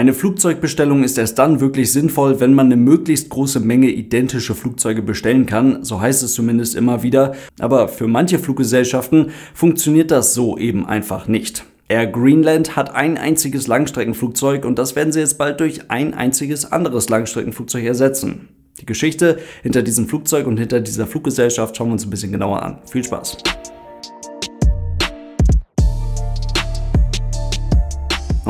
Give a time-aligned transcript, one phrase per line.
[0.00, 5.02] Eine Flugzeugbestellung ist erst dann wirklich sinnvoll, wenn man eine möglichst große Menge identische Flugzeuge
[5.02, 10.56] bestellen kann, so heißt es zumindest immer wieder, aber für manche Fluggesellschaften funktioniert das so
[10.56, 11.66] eben einfach nicht.
[11.88, 16.72] Air Greenland hat ein einziges Langstreckenflugzeug und das werden sie jetzt bald durch ein einziges
[16.72, 18.48] anderes Langstreckenflugzeug ersetzen.
[18.80, 22.62] Die Geschichte hinter diesem Flugzeug und hinter dieser Fluggesellschaft schauen wir uns ein bisschen genauer
[22.62, 22.78] an.
[22.90, 23.36] Viel Spaß!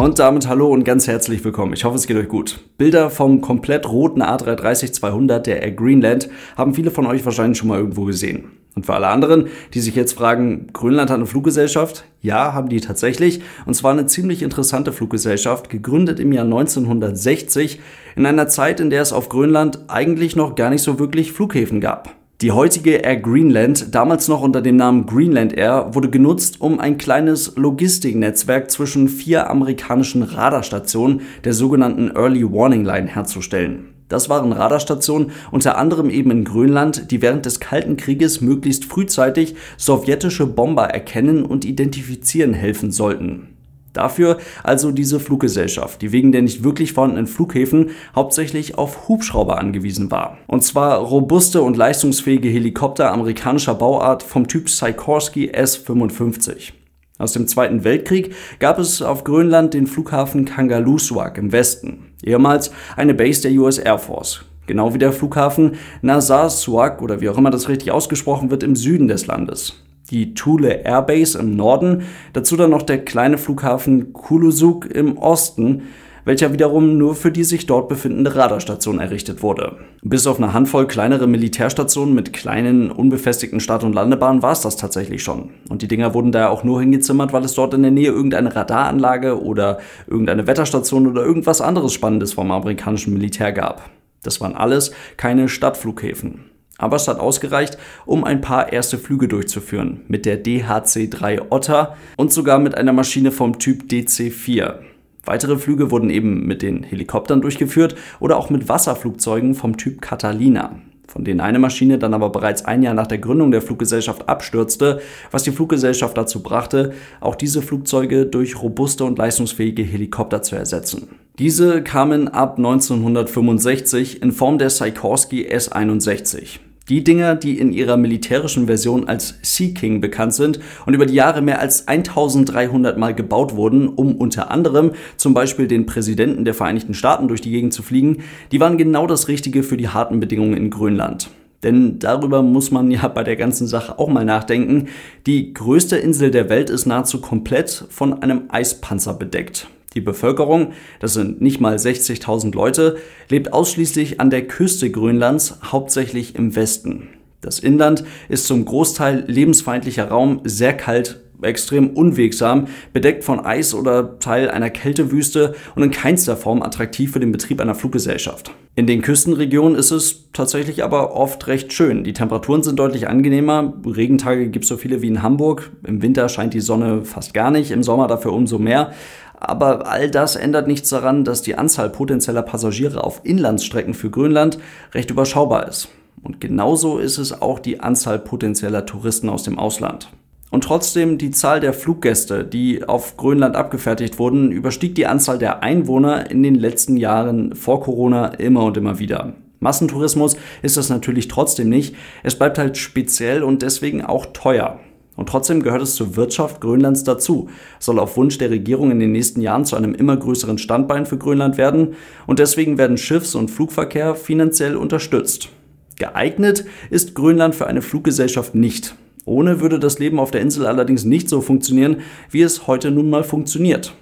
[0.01, 1.75] Und damit hallo und ganz herzlich willkommen.
[1.75, 2.61] Ich hoffe, es geht euch gut.
[2.79, 7.79] Bilder vom komplett roten A330-200 der Air Greenland haben viele von euch wahrscheinlich schon mal
[7.79, 8.45] irgendwo gesehen.
[8.75, 12.05] Und für alle anderen, die sich jetzt fragen, Grönland hat eine Fluggesellschaft?
[12.23, 13.43] Ja, haben die tatsächlich.
[13.67, 17.79] Und zwar eine ziemlich interessante Fluggesellschaft, gegründet im Jahr 1960,
[18.17, 21.83] in einer Zeit, in der es auf Grönland eigentlich noch gar nicht so wirklich Flughäfen
[21.83, 22.20] gab.
[22.43, 26.97] Die heutige Air Greenland, damals noch unter dem Namen Greenland Air, wurde genutzt, um ein
[26.97, 33.93] kleines Logistiknetzwerk zwischen vier amerikanischen Radarstationen der sogenannten Early Warning Line herzustellen.
[34.09, 39.55] Das waren Radarstationen unter anderem eben in Grönland, die während des Kalten Krieges möglichst frühzeitig
[39.77, 43.49] sowjetische Bomber erkennen und identifizieren helfen sollten.
[43.93, 50.11] Dafür also diese Fluggesellschaft, die wegen der nicht wirklich vorhandenen Flughäfen hauptsächlich auf Hubschrauber angewiesen
[50.11, 50.39] war.
[50.47, 56.73] Und zwar robuste und leistungsfähige Helikopter amerikanischer Bauart vom Typ Sikorsky S-55.
[57.19, 63.13] Aus dem Zweiten Weltkrieg gab es auf Grönland den Flughafen Kangerlussuaq im Westen, ehemals eine
[63.13, 64.45] Base der US Air Force.
[64.67, 69.09] Genau wie der Flughafen Narsarsuaq oder wie auch immer das richtig ausgesprochen wird im Süden
[69.09, 69.75] des Landes
[70.11, 75.83] die Thule Airbase im Norden, dazu dann noch der kleine Flughafen Kulusuk im Osten,
[76.25, 79.79] welcher wiederum nur für die sich dort befindende Radarstation errichtet wurde.
[80.03, 84.77] Bis auf eine Handvoll kleinere Militärstationen mit kleinen, unbefestigten Start- und Landebahnen war es das
[84.77, 85.51] tatsächlich schon.
[85.69, 88.55] Und die Dinger wurden daher auch nur hingezimmert, weil es dort in der Nähe irgendeine
[88.55, 93.89] Radaranlage oder irgendeine Wetterstation oder irgendwas anderes Spannendes vom amerikanischen Militär gab.
[94.23, 96.50] Das waren alles keine Stadtflughäfen
[96.81, 102.33] aber es hat ausgereicht, um ein paar erste Flüge durchzuführen mit der DHC-3 Otter und
[102.33, 104.81] sogar mit einer Maschine vom Typ DC-4.
[105.25, 110.81] Weitere Flüge wurden eben mit den Helikoptern durchgeführt oder auch mit Wasserflugzeugen vom Typ Catalina,
[111.07, 115.01] von denen eine Maschine dann aber bereits ein Jahr nach der Gründung der Fluggesellschaft abstürzte,
[115.31, 121.09] was die Fluggesellschaft dazu brachte, auch diese Flugzeuge durch robuste und leistungsfähige Helikopter zu ersetzen.
[121.39, 126.61] Diese kamen ab 1965 in Form der Sikorsky S-61.
[126.91, 131.15] Die Dinger, die in ihrer militärischen Version als Sea King bekannt sind und über die
[131.15, 136.53] Jahre mehr als 1300 Mal gebaut wurden, um unter anderem zum Beispiel den Präsidenten der
[136.53, 140.19] Vereinigten Staaten durch die Gegend zu fliegen, die waren genau das Richtige für die harten
[140.19, 141.31] Bedingungen in Grönland.
[141.63, 144.89] Denn darüber muss man ja bei der ganzen Sache auch mal nachdenken.
[145.27, 149.69] Die größte Insel der Welt ist nahezu komplett von einem Eispanzer bedeckt.
[149.95, 156.37] Die Bevölkerung, das sind nicht mal 60.000 Leute, lebt ausschließlich an der Küste Grönlands, hauptsächlich
[156.37, 157.09] im Westen.
[157.41, 164.19] Das Inland ist zum Großteil lebensfeindlicher Raum, sehr kalt, extrem unwegsam, bedeckt von Eis oder
[164.19, 168.53] Teil einer Kältewüste und in keinster Form attraktiv für den Betrieb einer Fluggesellschaft.
[168.77, 172.05] In den Küstenregionen ist es tatsächlich aber oft recht schön.
[172.05, 173.75] Die Temperaturen sind deutlich angenehmer.
[173.85, 175.71] Regentage gibt es so viele wie in Hamburg.
[175.87, 178.93] Im Winter scheint die Sonne fast gar nicht, im Sommer dafür umso mehr.
[179.41, 184.59] Aber all das ändert nichts daran, dass die Anzahl potenzieller Passagiere auf Inlandsstrecken für Grönland
[184.95, 185.89] recht überschaubar ist.
[186.23, 190.11] Und genauso ist es auch die Anzahl potenzieller Touristen aus dem Ausland.
[190.51, 195.63] Und trotzdem, die Zahl der Fluggäste, die auf Grönland abgefertigt wurden, überstieg die Anzahl der
[195.63, 199.35] Einwohner in den letzten Jahren vor Corona immer und immer wieder.
[199.61, 201.95] Massentourismus ist das natürlich trotzdem nicht.
[202.23, 204.81] Es bleibt halt speziell und deswegen auch teuer.
[205.17, 209.13] Und trotzdem gehört es zur Wirtschaft Grönlands dazu, soll auf Wunsch der Regierung in den
[209.13, 211.95] nächsten Jahren zu einem immer größeren Standbein für Grönland werden
[212.27, 215.51] und deswegen werden Schiffs- und Flugverkehr finanziell unterstützt.
[215.99, 218.95] Geeignet ist Grönland für eine Fluggesellschaft nicht.
[219.25, 221.99] Ohne würde das Leben auf der Insel allerdings nicht so funktionieren,
[222.31, 223.95] wie es heute nun mal funktioniert.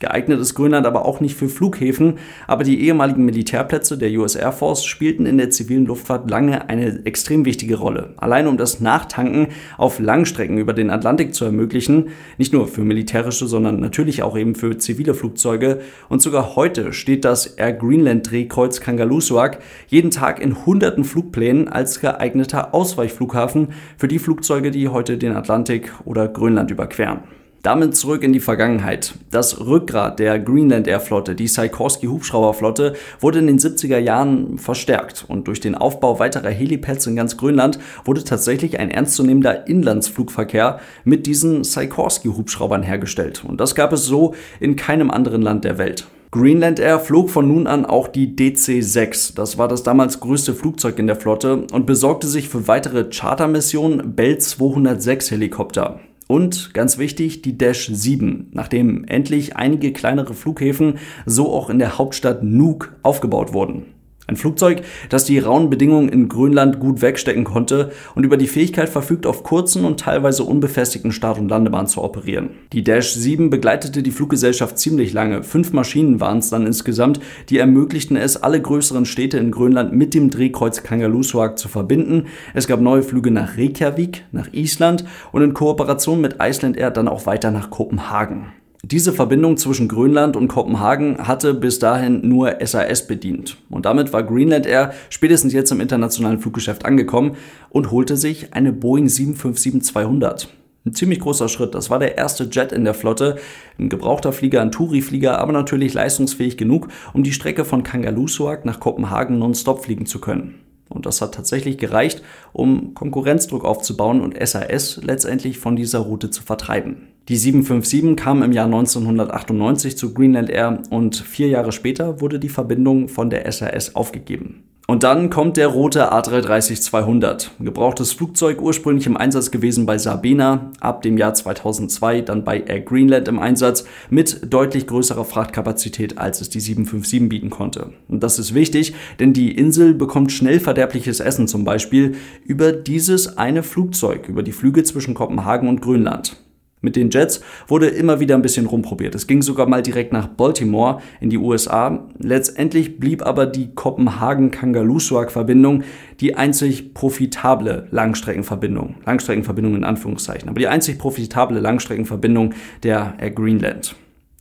[0.00, 2.14] Geeignet ist Grönland aber auch nicht für Flughäfen,
[2.46, 7.04] aber die ehemaligen Militärplätze der US Air Force spielten in der zivilen Luftfahrt lange eine
[7.04, 8.14] extrem wichtige Rolle.
[8.16, 12.08] Allein um das Nachtanken auf Langstrecken über den Atlantik zu ermöglichen,
[12.38, 15.82] nicht nur für militärische, sondern natürlich auch eben für zivile Flugzeuge.
[16.08, 19.58] Und sogar heute steht das Air Greenland Drehkreuz Kangerlussuaq
[19.88, 23.68] jeden Tag in hunderten Flugplänen als geeigneter Ausweichflughafen
[23.98, 27.39] für die Flugzeuge, die heute den Atlantik oder Grönland überqueren.
[27.62, 29.12] Damit zurück in die Vergangenheit.
[29.30, 35.26] Das Rückgrat der Greenland Air Flotte, die Sikorsky Hubschrauberflotte, wurde in den 70er Jahren verstärkt
[35.28, 41.26] und durch den Aufbau weiterer Helipads in ganz Grönland wurde tatsächlich ein ernstzunehmender Inlandsflugverkehr mit
[41.26, 43.44] diesen Sikorsky Hubschraubern hergestellt.
[43.46, 46.06] Und das gab es so in keinem anderen Land der Welt.
[46.30, 49.34] Greenland Air flog von nun an auch die DC-6.
[49.34, 54.14] Das war das damals größte Flugzeug in der Flotte und besorgte sich für weitere Chartermissionen
[54.14, 56.00] Bell 206 Helikopter.
[56.30, 61.98] Und ganz wichtig, die Dash 7, nachdem endlich einige kleinere Flughäfen so auch in der
[61.98, 63.86] Hauptstadt Nuuk aufgebaut wurden.
[64.30, 68.88] Ein Flugzeug, das die rauen Bedingungen in Grönland gut wegstecken konnte und über die Fähigkeit
[68.88, 72.50] verfügt, auf kurzen und teilweise unbefestigten Start- und Landebahnen zu operieren.
[72.72, 75.42] Die Dash 7 begleitete die Fluggesellschaft ziemlich lange.
[75.42, 77.18] Fünf Maschinen waren es dann insgesamt,
[77.48, 82.26] die ermöglichten es, alle größeren Städte in Grönland mit dem Drehkreuz Kangerlussuaq zu verbinden.
[82.54, 87.08] Es gab neue Flüge nach Reykjavik, nach Island und in Kooperation mit Iceland Air dann
[87.08, 88.52] auch weiter nach Kopenhagen.
[88.82, 93.58] Diese Verbindung zwischen Grönland und Kopenhagen hatte bis dahin nur SAS bedient.
[93.68, 97.36] Und damit war Greenland Air spätestens jetzt im internationalen Fluggeschäft angekommen
[97.68, 100.48] und holte sich eine Boeing 757-200.
[100.86, 101.74] Ein ziemlich großer Schritt.
[101.74, 103.36] Das war der erste Jet in der Flotte.
[103.78, 108.80] Ein gebrauchter Flieger, ein Touri-Flieger, aber natürlich leistungsfähig genug, um die Strecke von Kangalusuaq nach
[108.80, 110.54] Kopenhagen nonstop fliegen zu können.
[110.88, 112.22] Und das hat tatsächlich gereicht,
[112.54, 117.09] um Konkurrenzdruck aufzubauen und SAS letztendlich von dieser Route zu vertreiben.
[117.30, 122.48] Die 757 kam im Jahr 1998 zu Greenland Air und vier Jahre später wurde die
[122.48, 124.64] Verbindung von der SAS aufgegeben.
[124.88, 127.50] Und dann kommt der rote A330-200.
[127.60, 132.80] Gebrauchtes Flugzeug, ursprünglich im Einsatz gewesen bei Sabena, ab dem Jahr 2002 dann bei Air
[132.80, 137.92] Greenland im Einsatz, mit deutlich größerer Frachtkapazität, als es die 757 bieten konnte.
[138.08, 143.38] Und das ist wichtig, denn die Insel bekommt schnell verderbliches Essen zum Beispiel über dieses
[143.38, 146.36] eine Flugzeug, über die Flüge zwischen Kopenhagen und Grönland.
[146.82, 149.14] Mit den Jets wurde immer wieder ein bisschen rumprobiert.
[149.14, 152.08] Es ging sogar mal direkt nach Baltimore in die USA.
[152.18, 155.82] Letztendlich blieb aber die Kopenhagen-Kangalusuaq-Verbindung
[156.20, 158.94] die einzig profitable Langstreckenverbindung.
[159.04, 160.48] Langstreckenverbindung in Anführungszeichen.
[160.48, 163.94] Aber die einzig profitable Langstreckenverbindung der Air Greenland.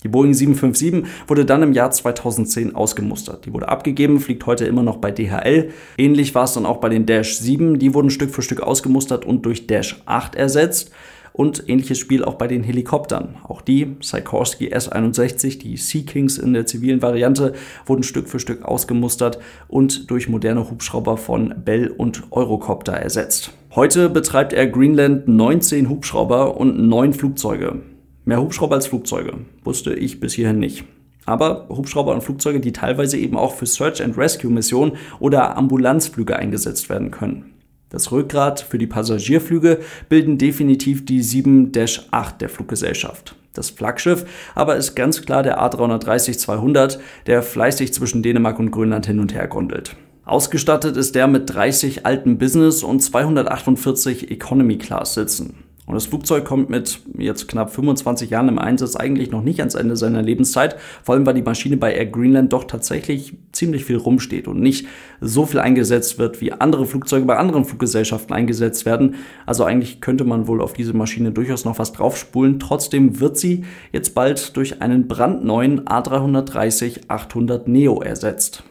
[0.04, 3.46] Die Boeing 757 wurde dann im Jahr 2010 ausgemustert.
[3.46, 5.72] Die wurde abgegeben, fliegt heute immer noch bei DHL.
[5.98, 7.80] Ähnlich war es dann auch bei den Dash 7.
[7.80, 10.94] Die wurden Stück für Stück ausgemustert und durch Dash 8 ersetzt.
[11.34, 13.38] Und ähnliches Spiel auch bei den Helikoptern.
[13.44, 17.54] Auch die Sikorsky S-61, die Sea Kings in der zivilen Variante,
[17.86, 23.52] wurden Stück für Stück ausgemustert und durch moderne Hubschrauber von Bell und Eurocopter ersetzt.
[23.76, 27.82] Heute betreibt er Greenland 19 Hubschrauber und 9 Flugzeuge.
[28.26, 29.34] Mehr Hubschrauber als Flugzeuge.
[29.64, 30.86] Wusste ich bis hierhin nicht
[31.30, 36.36] aber Hubschrauber und Flugzeuge, die teilweise eben auch für Search and Rescue Missionen oder Ambulanzflüge
[36.36, 37.54] eingesetzt werden können.
[37.90, 43.36] Das Rückgrat für die Passagierflüge bilden definitiv die 7-8 der Fluggesellschaft.
[43.54, 49.20] Das Flaggschiff aber ist ganz klar der A330-200, der fleißig zwischen Dänemark und Grönland hin
[49.20, 49.96] und her gondelt.
[50.24, 55.64] Ausgestattet ist der mit 30 alten Business und 248 Economy Class Sitzen.
[55.88, 59.74] Und das Flugzeug kommt mit jetzt knapp 25 Jahren im Einsatz eigentlich noch nicht ans
[59.74, 63.98] Ende seiner Lebenszeit, vor allem weil die Maschine bei Air Greenland doch tatsächlich ziemlich viel
[63.98, 64.88] rumsteht und nicht
[65.22, 69.16] so viel eingesetzt wird, wie andere Flugzeuge bei anderen Fluggesellschaften eingesetzt werden.
[69.46, 72.60] Also eigentlich könnte man wohl auf diese Maschine durchaus noch was draufspulen.
[72.60, 78.64] Trotzdem wird sie jetzt bald durch einen brandneuen A330-800 Neo ersetzt.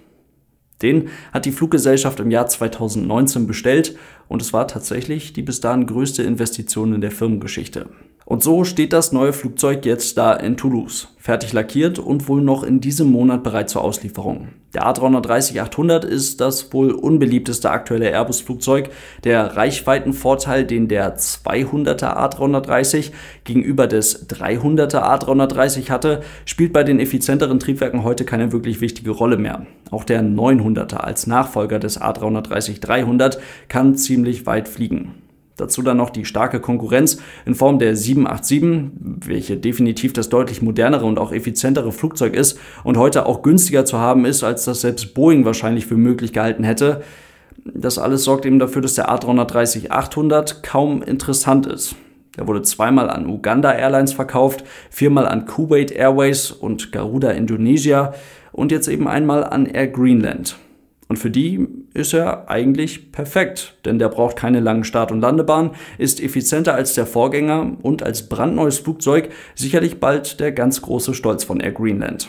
[0.80, 3.96] Den hat die Fluggesellschaft im Jahr 2019 bestellt
[4.28, 7.88] und es war tatsächlich die bis dahin größte Investition in der Firmengeschichte.
[8.28, 12.62] Und so steht das neue Flugzeug jetzt da in Toulouse, fertig lackiert und wohl noch
[12.62, 14.48] in diesem Monat bereit zur Auslieferung.
[14.74, 18.90] Der A330-800 ist das wohl unbeliebteste aktuelle Airbus-Flugzeug.
[19.24, 23.12] Der Reichweitenvorteil, den der 200er A330
[23.44, 29.38] gegenüber des 300er A330 hatte, spielt bei den effizienteren Triebwerken heute keine wirklich wichtige Rolle
[29.38, 29.64] mehr.
[29.90, 35.14] Auch der 900er als Nachfolger des A330-300 kann ziemlich weit fliegen.
[35.58, 38.92] Dazu dann noch die starke Konkurrenz in Form der 787,
[39.26, 43.98] welche definitiv das deutlich modernere und auch effizientere Flugzeug ist und heute auch günstiger zu
[43.98, 47.02] haben ist, als das selbst Boeing wahrscheinlich für möglich gehalten hätte.
[47.64, 51.96] Das alles sorgt eben dafür, dass der A330-800 kaum interessant ist.
[52.36, 58.14] Er wurde zweimal an Uganda Airlines verkauft, viermal an Kuwait Airways und Garuda Indonesia
[58.52, 60.56] und jetzt eben einmal an Air Greenland.
[61.08, 65.72] Und für die ist er eigentlich perfekt, denn der braucht keine langen Start- und Landebahnen,
[65.96, 71.44] ist effizienter als der Vorgänger und als brandneues Flugzeug sicherlich bald der ganz große Stolz
[71.44, 72.28] von Air Greenland.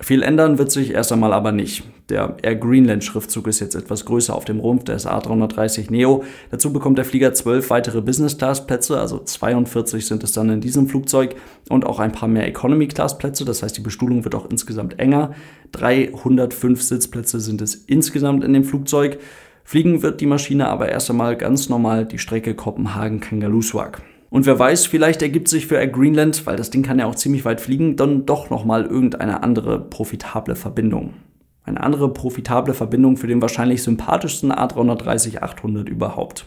[0.00, 1.82] Viel ändern wird sich erst einmal aber nicht.
[2.08, 6.22] Der Air Greenland Schriftzug ist jetzt etwas größer auf dem Rumpf des A330 Neo.
[6.52, 10.60] Dazu bekommt der Flieger zwölf weitere Business Class Plätze, also 42 sind es dann in
[10.60, 11.34] diesem Flugzeug
[11.68, 13.44] und auch ein paar mehr Economy Class Plätze.
[13.44, 15.34] Das heißt, die Bestuhlung wird auch insgesamt enger.
[15.72, 19.18] 305 Sitzplätze sind es insgesamt in dem Flugzeug.
[19.64, 24.00] Fliegen wird die Maschine aber erst einmal ganz normal die Strecke Kopenhagen-Kangalussuaq.
[24.30, 27.14] Und wer weiß, vielleicht ergibt sich für Air Greenland, weil das Ding kann ja auch
[27.14, 31.14] ziemlich weit fliegen, dann doch nochmal irgendeine andere profitable Verbindung.
[31.64, 36.46] Eine andere profitable Verbindung für den wahrscheinlich sympathischsten A330-800 überhaupt.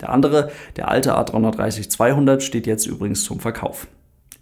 [0.00, 3.86] Der andere, der alte A330-200, steht jetzt übrigens zum Verkauf.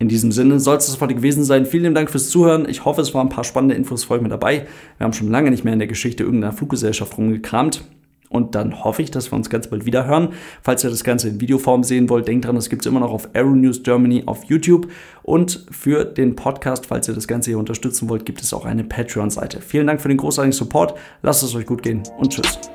[0.01, 1.67] In diesem Sinne soll es das heute gewesen sein.
[1.67, 2.69] Vielen Dank fürs Zuhören.
[2.69, 4.67] Ich hoffe, es waren ein paar spannende Infos für euch mit dabei.
[4.99, 7.85] Wir haben schon lange nicht mehr in der Geschichte irgendeiner Fluggesellschaft rumgekramt.
[8.29, 10.31] Und dann hoffe ich, dass wir uns ganz bald wieder hören.
[10.63, 13.13] Falls ihr das Ganze in Videoform sehen wollt, denkt dran, es gibt es immer noch
[13.13, 14.91] auf Aeronews Germany auf YouTube.
[15.23, 18.85] Und für den Podcast, falls ihr das Ganze hier unterstützen wollt, gibt es auch eine
[18.85, 19.61] Patreon-Seite.
[19.61, 20.95] Vielen Dank für den großartigen Support.
[21.23, 22.74] Lasst es euch gut gehen und tschüss.